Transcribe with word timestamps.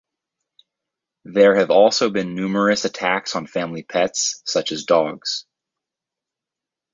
There 1.25 1.55
have 1.57 1.69
also 1.69 2.09
been 2.09 2.33
numerous 2.33 2.85
attacks 2.85 3.35
on 3.35 3.45
family 3.45 3.83
pets, 3.83 4.41
such 4.47 4.71
as 4.71 4.85
dogs. 4.85 5.45